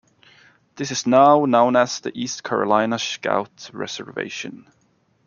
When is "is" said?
0.89-1.05